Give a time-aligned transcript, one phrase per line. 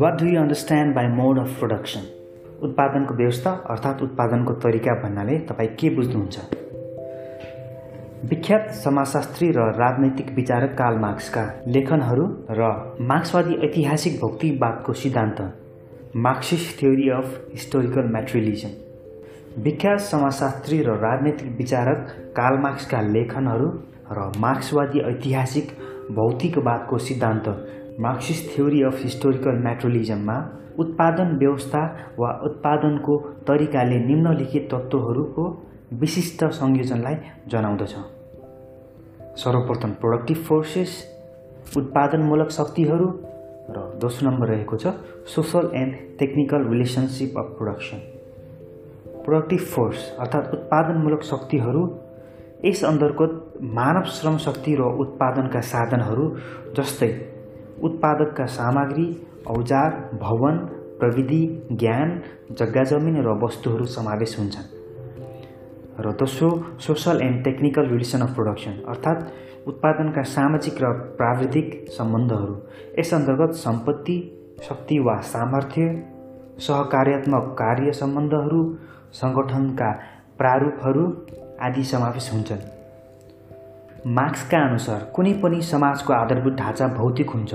[0.00, 2.02] What do you understand by mode of production
[2.62, 6.36] उत्पादनको व्यवस्था अर्थात् उत्पादनको तरिका भन्नाले तपाईँ के बुझ्नुहुन्छ?
[8.30, 12.68] विख्यात समाजशास्त्री र राजनैतिक विचारक काल मार्क्सका लेखनहरू र
[13.10, 15.40] मार्क्सवादी ऐतिहासिक भौतिकवादको सिद्धान्त
[16.26, 18.76] Marxist theory of historical materialism
[19.62, 22.06] विख्यात समाजशास्त्री र राजनैतिक विचारक
[22.36, 23.68] काल मार्क्सका लेखनहरू
[24.12, 25.76] र मार्क्सवादी ऐतिहासिक
[26.20, 27.48] भौतिकवादको सिद्धान्त
[28.00, 30.34] मार्क्सिस्ट थ्योरी अफ हिस्टोरिकल म्याट्रोलिजममा
[30.78, 31.80] उत्पादन व्यवस्था
[32.18, 33.16] वा उत्पादनको
[33.46, 35.44] तरिकाले निम्नलिखित तत्त्वहरूको
[35.92, 37.16] विशिष्ट संयोजनलाई
[37.52, 37.94] जनाउँदछ।
[39.42, 40.92] सर्वप्रथम प्रोडक्टिभ फोर्सेस
[41.76, 43.08] उत्पादनमूलक शक्तिहरू
[43.70, 44.92] र दोस्रो नम्बर रहेको छ
[45.34, 47.98] social and technical relationship of production
[49.24, 51.82] productive force अर्थात् उत्पादनमूलक शक्तिहरू
[52.64, 56.28] यस अन्तर्गत मानव श्रम शक्ति र उत्पादनका साधनहरू
[56.76, 57.10] जस्तै
[57.82, 59.06] उत्पादकका सामग्री
[59.46, 59.90] औजार
[60.22, 60.56] भवन
[60.98, 62.20] प्रविधि ज्ञान
[62.52, 64.66] जग्गा जमिन र वस्तुहरू समावेश हुन्छन्।
[66.00, 66.48] र दोस्रो
[66.80, 72.56] social and technical relation of production अर्थात् उत्पादनका सामाजिक र प्राविधिक सम्बन्धहरू।
[72.98, 74.16] यस अन्तर्गत सम्पत्ति
[74.68, 75.82] शक्ति वा सामर्थ्य
[76.58, 78.62] सहकार्यात्मक कार्य सम्बन्धहरू
[79.12, 79.90] सङ्गठनका
[80.38, 81.04] प्रारूपहरू
[81.60, 82.62] आदि समावेश हुन्छन्।
[84.06, 87.54] मार्क्सका अनुसार कुनै पनि समाजको आधारभूत ढाँचा भौतिक हुन्छ।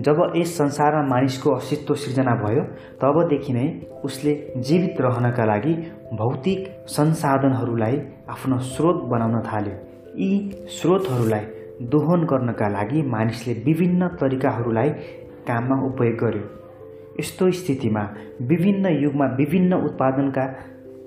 [0.00, 2.62] जब यस संसारमा मानिसको अस्तित्व सिर्जना भयो
[3.02, 3.66] तबदेखि नै
[4.04, 5.74] उसले जीवित रहनका लागि
[6.12, 7.96] भौतिक संसाधनहरूलाई
[8.28, 9.76] आफ्नो स्रोत बनाउन थाल्यो।
[10.18, 11.44] यी स्रोतहरूलाई
[11.88, 14.90] दोहन गर्नका लागि मानिसले विभिन्न तरिकाहरूलाई
[15.48, 16.44] काममा उपयोग गर्यो।
[17.20, 18.02] यस्तो स्थितिमा
[18.42, 20.46] विभिन्न युगमा विभिन्न उत्पादनका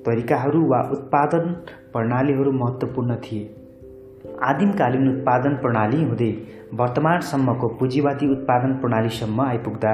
[0.05, 1.53] तरिकाहरू वा उत्पादन
[1.93, 3.43] प्रणालीहरू महत्त्वपूर्ण थिए।
[4.43, 6.31] आदिमकालीन उत्पादन प्रणाली हुँदै
[6.73, 9.93] वर्तमानसम्मको पुँजीवादी उत्पादन प्रणालीसम्म आइपुग्दा।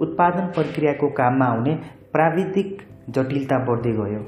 [0.00, 1.74] उत्पादन प्रक्रियाको काममा आउने
[2.12, 4.20] प्राविधिक जटिलता बढ्दै गयो।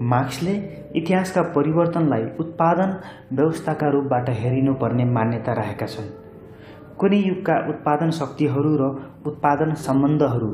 [0.00, 0.54] मार्क्सले
[0.96, 2.94] इतिहासका परिवर्तनलाई उत्पादन
[3.32, 6.10] व्यवस्थाका रूपबाट हेरिनुपर्ने मान्यता राखेका छन्।
[6.98, 8.82] कुनै युगका उत्पादन शक्तिहरू र
[9.26, 10.50] उत्पादन सम्बन्धहरू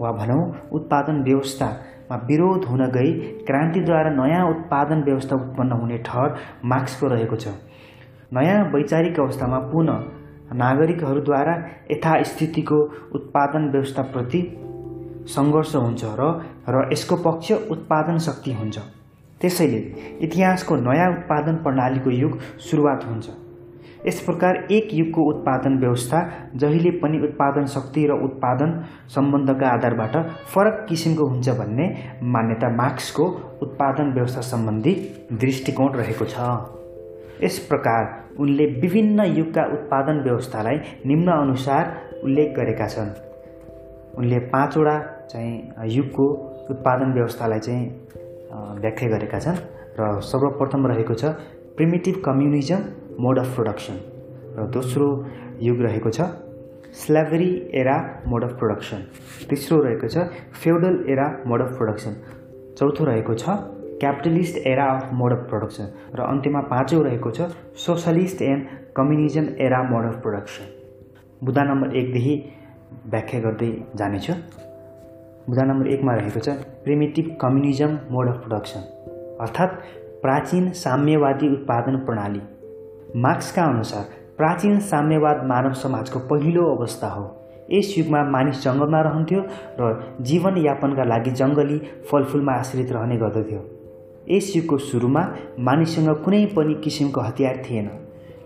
[0.00, 1.68] वा भनौँ उत्पादन व्यवस्था
[2.12, 3.12] मा विरोध हुन गई।
[3.48, 6.34] क्रान्तिद्वारा नयाँ उत्पादन व्यवस्था उत्पन्न हुने ठहर
[6.64, 7.48] मार्क्सको रहेको छ।
[8.32, 10.04] नयाँ वैचारिक अवस्थामा पुनः
[10.54, 11.54] नागरिकहरूद्वारा
[11.90, 12.80] यथास्थितिको
[13.14, 14.40] उत्पादन व्यवस्थाप्रति
[15.28, 16.28] सङ्घर्ष हुन्छ र
[16.68, 18.78] र यसको पक्ष उत्पादन शक्ति हुन्छ।
[19.40, 19.80] त्यसैले
[20.20, 23.41] इतिहासको नयाँ उत्पादन प्रणालीको युग सुरुवात हुन्छ।
[24.06, 26.20] यस प्रकार एक युगको उत्पादन व्यवस्था
[26.56, 28.70] जहिले पनि उत्पादन शक्ति र उत्पादन
[29.14, 30.16] सम्बन्धका आधारबाट
[30.54, 31.88] फरक किसिमको हुन्छ भन्ने
[32.34, 33.26] मान्यता मार्क्सको
[33.62, 34.94] उत्पादन व्यवस्था सम्बन्धी
[35.32, 36.48] दृष्टिकोण रहेको छ।
[37.44, 38.02] यस प्रकार
[38.40, 40.76] उनले विभिन्न युगका उत्पादन व्यवस्थालाई
[41.06, 41.92] निम्न अनुसार
[42.24, 43.10] उल्लेख गरेका छन्।
[44.18, 44.98] उनले पाँचवटा
[45.30, 46.26] चाहिँ युगको
[46.70, 47.84] उत्पादन व्यवस्थालाई चाहिँ
[48.80, 49.56] व्याख्या गरेका छन्
[50.00, 51.24] र सर्वप्रथम रहेको छ
[51.76, 52.80] primitive communism
[53.20, 53.98] mode of production
[54.58, 55.08] र दोस्रो
[55.60, 56.20] युग रहेको छ
[57.00, 57.96] slavery era
[58.26, 59.04] mode of production
[59.50, 60.24] तेस्रो रहेको छ
[60.62, 62.16] feudal era mode of production
[62.78, 63.56] चौथो रहेको छ
[64.00, 67.50] capitalist era of mode of production र अन्त्यमा पाँचौँ रहेको छ
[67.86, 70.64] socialist and communism era mode of production
[71.44, 72.34] बुदा number एकदेखि
[73.06, 74.32] व्याख्या गर्दै जानेछु।
[75.48, 76.48] बुदा नम्बर एकमा रहेको छ
[76.84, 78.80] primitive communism mode of production
[79.40, 79.78] अर्थात्
[80.22, 82.40] प्राचीन साम्यवादी उत्पादन प्रणाली।
[83.16, 84.04] मार्क्सका अनुसार
[84.36, 87.24] प्राचीन साम्यवाद मानव समाजको पहिलो अवस्था हो।
[87.70, 89.42] यस युगमा मानिस जङ्गलमा रहन्थ्यो
[89.80, 91.80] र जीवनयापनका लागि जङ्गली
[92.10, 93.60] फलफुलमा आश्रित रहने गर्दथ्यो।
[94.30, 97.90] यस युगको सुरुमा मानिससँग कुनै पनि किसिमको हतियार थिएन।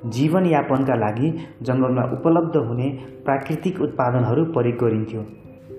[0.06, 1.30] जीवनयापनका लागि
[1.62, 2.88] जङ्गलमा उपलब्ध हुने
[3.24, 5.24] प्राकृतिक उत्पादनहरू प्रयोग गरिन्थ्यो।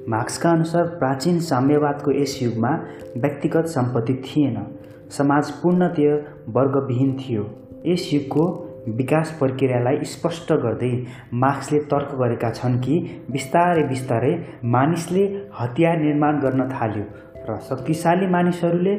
[0.09, 2.69] मार्क्सका अनुसार प्राचीन साम्यवादको यस युगमा
[3.17, 4.65] व्यक्तिगत सम्पत्ति थिएन।
[5.09, 7.45] समाज पूर्णतय वर्गविहीन थियो।
[7.85, 10.91] यस युगको विकास प्रक्रियालाई स्पष्ट गर्दै
[11.33, 12.99] मार्क्सले तर्क गरेका छन् कि
[13.31, 14.33] बिस्तारै बिस्तारै
[14.65, 15.23] मानिसले
[15.59, 17.03] हतियार निर्माण गर्न थाल्यो
[17.49, 18.95] र शक्तिशाली मानिसहरूले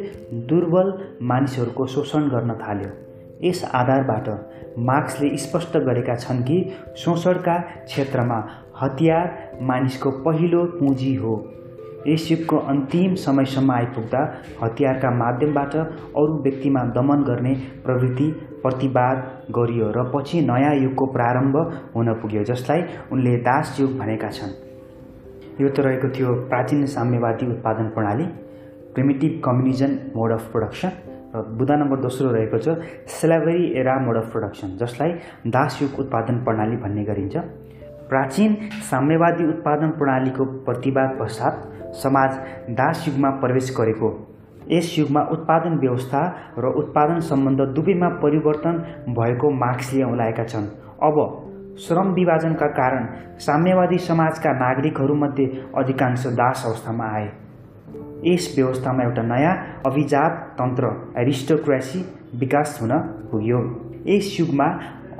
[0.48, 0.92] दुर्बल
[1.22, 2.90] मानिसहरूको शोषण गर्न थाल्यो।
[3.48, 4.28] यस आधारबाट
[4.78, 6.58] मार्क्सले स्पष्ट गरेका छन् कि
[6.96, 8.42] शोषणका क्षेत्रमा
[8.80, 11.36] हतियार मानिसको पहिलो पुँजी हो।
[12.06, 14.20] यस युगको अन्तिम समयसम्म आइपुग्दा
[14.62, 17.54] हतियारका माध्यमबाट अरू व्यक्तिमा दमन गर्ने
[17.84, 18.28] प्रवृत्ति
[18.62, 19.18] प्रतिवाद
[19.56, 21.56] गरियो र पछि नयाँ युगको प्रारम्भ
[21.94, 22.82] हुन पुग्यो जसलाई
[23.12, 24.52] उनले दास युग भनेका छन्।
[25.60, 28.26] यो त रहेको थियो प्राचीन साम्यवादी उत्पादन प्रणाली
[28.94, 30.90] primitive communism mode of production
[31.34, 32.76] र बुधा नम्बर दोस्रो रहेको छ
[33.14, 35.12] slavery era mode of production जसलाई
[35.56, 37.36] दास युग उत्पादन प्रणाली भन्ने गरिन्छ।
[38.08, 38.54] प्राचीन
[38.90, 42.38] साम्यवादी उत्पादन प्रणालीको प्रतिवाद पश्चात समाज
[42.76, 44.08] दास युगमा प्रवेश गरेको
[44.70, 46.22] यस युगमा उत्पादन व्यवस्था
[46.58, 48.78] र उत्पादन सम्बन्ध दुवैमा परिवर्तन
[49.10, 50.66] भएको मार्क्सले औलाएका छन्।
[51.02, 51.16] अब
[51.78, 53.06] श्रम विभाजनका कारण
[53.38, 57.28] साम्यवादी समाजका नागरिकहरूमध्ये अधिकांश दास अवस्थामा आए।
[58.24, 59.56] यस व्यवस्थामा एउटा नयाँ
[59.86, 62.04] अभिजात तन्त्र एरिस्टोक्रेसी
[62.40, 62.92] विकास हुन
[63.30, 63.60] पुग्यो।
[64.06, 64.66] यस युगमा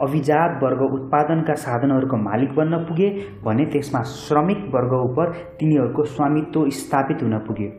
[0.03, 3.11] अभिजात वर्ग उत्पादनका साधनहरूको मालिक बन्न पुगे
[3.45, 5.21] भने त्यसमा श्रमिक वर्ग उप
[5.61, 7.71] तिनीहरूको स्वामित्व स्थापित हुन पुग्यो।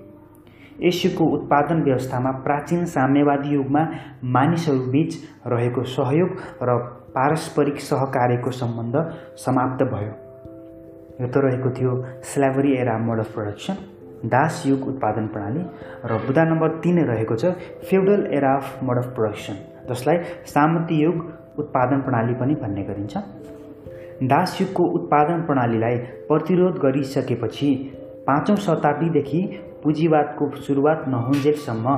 [0.84, 3.84] यस युगको उत्पादन व्यवस्थामा प्राचीन साम्यवादी युगमा
[4.36, 5.18] मानिसहरूबीच
[5.48, 6.30] रहेको सहयोग
[6.64, 6.78] र
[7.16, 8.96] पारस्परिक सहकार्यको सम्बन्ध
[9.46, 10.14] समाप्त भयो।
[11.22, 11.94] यो त रहेको थियो
[12.24, 13.78] slavery era mode of production
[14.26, 15.62] दास युग उत्पादन प्रणाली
[16.06, 17.52] र बुदा नम्बर तिन रहेको छ
[17.90, 19.56] feudal era of mode of production
[19.90, 23.18] जसलाई सामन्ती युग उत्पादन प्रणाली पनि भन्ने गरिन्छ।
[24.30, 25.98] दास युगको उत्पादन प्रणालीलाई
[26.28, 27.70] प्रतिरोध गरिसकेपछि
[28.28, 29.42] पाँचौँ शताब्दीदेखि
[29.84, 31.96] पुँजीवादको सुरुवात नहुन्जेलसम्म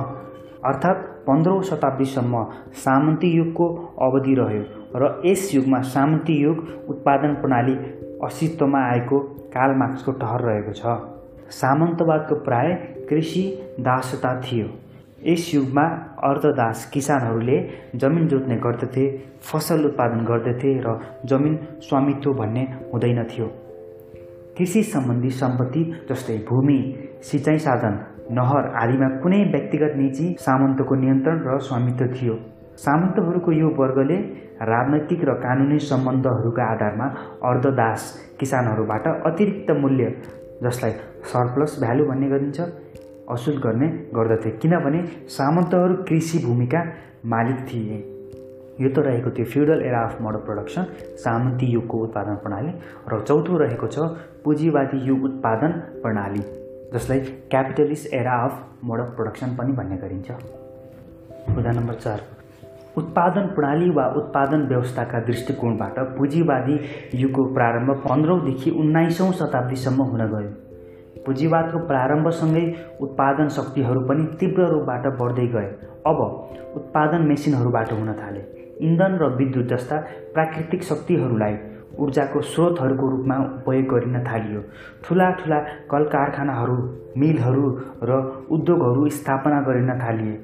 [0.64, 2.44] अर्थात् पन्ध्रौँ शताब्दीसम्म
[2.84, 3.66] सामन्ती युगको
[4.00, 4.64] अवधि रह्यो
[4.96, 6.58] र यस युगमा सामन्ती युग
[6.88, 7.74] उत्पादन प्रणाली
[8.24, 9.18] अस्तित्वमा आएको
[9.54, 10.94] काल मार्क्सको ठहर रहेको छ।
[11.52, 12.74] सामन्तवादको प्राय
[13.08, 13.42] कृषि
[13.80, 14.68] दासता थियो।
[15.26, 15.82] यस युगमा
[16.28, 17.58] अर्धदास किसानहरूले
[17.96, 19.04] जमिन जोत्ने गर्दथे
[19.50, 21.58] फसल उत्पादन गर्दथे र जमिन
[21.88, 22.62] स्वामित्व भन्ने
[22.92, 23.50] हुँदैन थियो।
[24.62, 26.76] कृषि सम्बन्धी सम्पत्ति जस्तै भूमि
[27.20, 27.94] सिँचाइ साधन
[28.30, 32.34] नहर आदिमा कुनै व्यक्तिगत निजी सामन्तको नियन्त्रण र स्वामित्व थियो।
[32.78, 34.18] सामन्तहरूको यो वर्गले
[34.70, 37.06] राजनैतिक र कानुनी सम्बन्धहरूका आधारमा
[37.50, 38.06] अर्धदास
[38.40, 40.14] किसानहरूबाट अतिरिक्त मूल्य
[40.62, 40.94] जसलाई
[41.32, 42.60] सरप्लस भ्यालु भन्ने गरिन्छ
[43.34, 45.02] असुल गर्ने गर्दथे। किनभने
[45.38, 46.84] सामन्तहरू कृषि भूमिका
[47.34, 47.98] मालिक थिए।
[48.80, 50.84] यो त रहेको थियो। Feudal era of model production
[51.24, 52.72] सामन्ती युगको उत्पादन प्रणाली
[53.12, 53.98] र चौथो रहेको छ
[54.44, 55.72] पुँजीवादी युग उत्पादन
[56.02, 56.42] प्रणाली
[56.94, 57.20] जसलाई
[57.50, 58.54] capitalist era of
[58.84, 60.30] mode of production पनि भन्ने गरिन्छ।
[61.48, 62.20] मुद्दा नम्बर चार।
[62.96, 66.78] उत्पादन प्रणाली वा उत्पादन व्यवस्थाका दृष्टिकोणबाट पुँजीवादी
[67.14, 70.50] युगको प्रारम्भ पन्ध्रौँदेखि उन्नाइसौँ शताब्दीसम्म हुन गयो।
[71.24, 72.64] पुँजीवादको प्रारम्भसँगै
[73.00, 75.68] उत्पादन शक्तिहरू पनि तीव्र रूपबाट बढ्दै गए।
[76.06, 76.20] अब
[76.76, 78.40] उत्पादन मेसिनहरूबाट हुन थाले।
[78.82, 79.96] इन्धन र विद्युत जस्ता
[80.34, 81.56] प्राकृतिक शक्तिहरूलाई
[81.98, 84.60] ऊर्जाको स्रोतहरूको रूपमा उपयोग गरिन थालियो।
[85.04, 85.58] ठुला ठुला
[85.90, 86.76] कल कारखानाहरू
[87.16, 87.66] मिलहरू
[88.02, 88.20] र
[88.50, 90.38] उद्योगहरू स्थापना गरिन थालिए।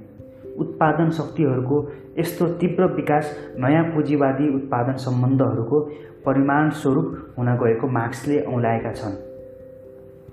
[0.59, 1.77] उत्पादन शक्तिहरूको
[2.19, 5.81] यस्तो तीव्र विकास नयाँ पुँजीवादी उत्पादन सम्बन्धहरूको
[6.27, 9.17] परिमाणस्वरूप हुन गएको मार्क्सले औँलाएका छन्।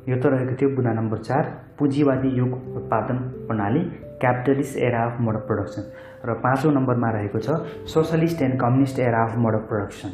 [0.09, 1.43] यो त रहेको थियो बुदा नम्बर चार
[1.79, 3.17] पुँजीवादी युग उत्पादन
[3.47, 3.83] प्रणाली।
[4.21, 5.83] Capitalist era of mode of production
[6.25, 7.57] र पाँचौँ नम्बरमा रहेको छ
[7.93, 10.11] socialist and communist era of mode of production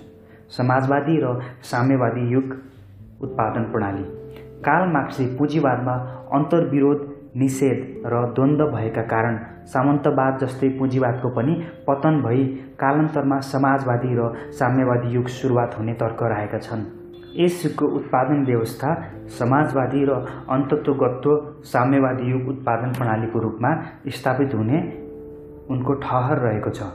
[0.57, 2.55] समाजवादी र साम्यवादी युग
[3.21, 4.03] उत्पादन प्रणाली।
[4.65, 5.93] काल मार्क्सले पुँजीवादमा
[6.33, 9.37] अन्तर्विरोध निषेध र द्वन्द्व भएका कारण
[9.73, 11.53] सामन्तवाद जस्तै पुँजीवादको पनि
[11.87, 12.43] पतन भई
[12.79, 16.83] कालान्तरमा समाजवादी र साम्यवादी युग सुरुवात हुने तर्क रहेका छन्।
[17.35, 18.89] यस उत्पादन व्यवस्था
[19.39, 20.11] समाजवादी र
[20.49, 23.71] अन्तत्वगत्व साम्यवादी युग उत्पादन प्रणालीको रूपमा
[24.07, 24.79] स्थापित हुने
[25.69, 26.89] उनको ठहर रहेको छ।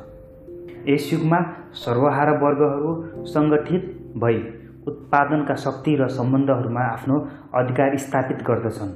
[0.89, 1.41] यस युगमा
[1.75, 2.93] सर्वहारा वर्गहरू
[3.27, 4.39] सङ्गठित भई
[4.87, 7.17] उत्पादनका शक्ति र सम्बन्धहरूमा आफ्नो
[7.55, 8.93] अधिकार स्थापित गर्दछन्।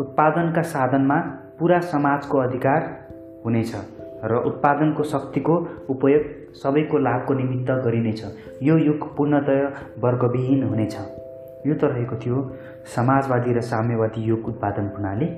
[0.00, 1.16] उत्पादनका साधनमा
[1.58, 2.90] पुरा समाजको अधिकार
[3.44, 8.24] हुनेछ। र उत्पादनको शक्तिको उपयोग सबैको लाभको निमित्त गरिनेछ।
[8.62, 10.96] यो युग पूर्णतया वर्गविहीन हुनेछ।
[11.66, 12.56] यो त रहेको थियो
[12.96, 15.28] समाजवादी र साम्यवादी युग उत्पादन प्रणाली।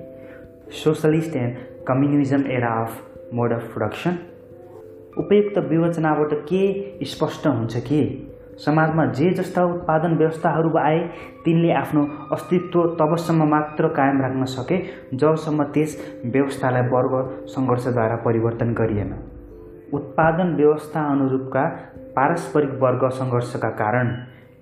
[0.85, 1.57] Socialist and
[1.89, 3.01] communism era of
[3.35, 4.19] mode of production.
[5.19, 8.29] उपयुक्त विवेचनाबाट के स्पष्ट हुन्छ कि?
[8.59, 10.99] समाजमा जे जस्ता उत्पादन व्यवस्थाहरू आए
[11.45, 14.79] तिनले आफ्नो अस्तित्व तबसम्म मात्र कायम राख्न सके
[15.15, 17.15] जबसम्म त्यस व्यवस्थालाई वर्ग
[17.47, 19.15] सङ्घर्षद्वारा परिवर्तन गरिएन।
[19.95, 21.65] उत्पादन व्यवस्था अनुरूपका
[22.17, 24.15] पारस्परिक वर्ग सङ्घर्षका कारण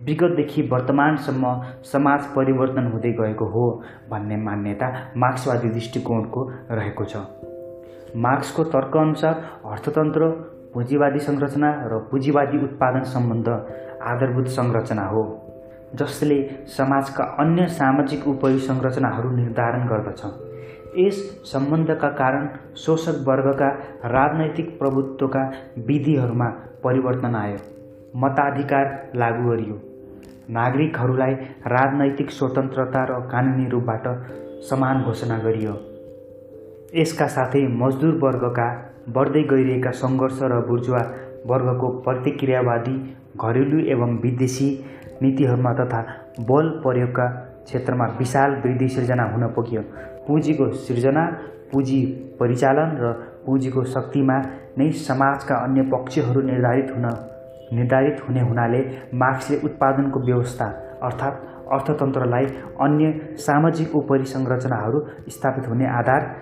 [0.05, 3.65] विगतदेखि वर्तमानसम्म समाज परिवर्तन हुँदै गएको हो
[4.11, 7.17] भन्ने मान्यता मार्क्सवादी दृष्टिकोणको रहेको छ।
[8.17, 10.31] मार्क्सको तर्कअनुसार अर्थतन्त्र
[10.75, 13.49] पुँजीवादी संरचना र पुँजीवादी उत्पादन सम्बन्ध
[14.03, 15.23] आधारभूत संरचना हो
[15.95, 20.23] जसले समाजका अन्य सामाजिक उपयोग संरचनाहरू निर्धारण गर्दछ।
[20.99, 23.69] यस सम्बन्धका कारण शोषक वर्गका
[24.05, 25.43] राजनैतिक प्रभुत्वका
[25.79, 26.49] विधिहरूमा
[26.85, 27.59] परिवर्तन आयो।
[28.17, 29.81] मताधिकार लागू गरियो।
[30.51, 31.35] नागरिकहरूलाई
[31.67, 34.09] राजनैतिक स्वतन्त्रता र कानुनी रूपबाट
[34.61, 35.75] समान घोषणा गरियो।
[36.95, 38.69] यसका साथै मजदुर वर्गका
[39.09, 41.03] बढ्दै गइरहेका सङ्घर्ष र बुर्जुवा
[41.47, 42.97] वर्गको प्रतिक्रियावादी
[43.37, 44.69] घरेलु एवं विदेशी
[45.23, 46.01] नीतिहरूमा तथा
[46.41, 47.27] बल प्रयोगका
[47.65, 49.83] क्षेत्रमा विशाल वृद्धि सिर्जना हुन पुग्यो।
[50.27, 51.25] पुँजीको सिर्जना
[51.73, 52.01] पुँजी
[52.41, 53.13] परिचालन र
[53.47, 54.39] पुँजीको शक्तिमा
[54.79, 57.07] नै समाजका अन्य पक्षहरू निर्धारित हुन
[57.73, 58.81] निर्धारित हुने हुनाले
[59.15, 60.67] मार्क्सले उत्पादनको व्यवस्था
[61.03, 61.37] अर्थात्
[61.73, 62.45] अर्थतन्त्रलाई
[62.81, 66.35] अन्य सामाजिक उपरिसंरचनाहरू स्थापित हुने आधार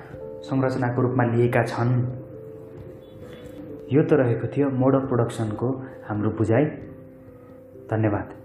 [0.43, 1.93] संरचनाको रूपमा लिएका छन्।
[3.93, 5.69] यो त रहेको थियो मोड अफ प्रोडक्सनको
[6.09, 6.65] हाम्रो बुझाइ।
[7.91, 8.38] धन्यवाद।